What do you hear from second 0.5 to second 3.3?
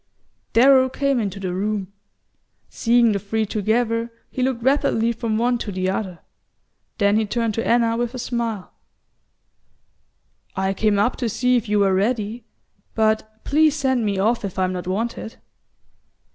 Darrow came into the room. Seeing the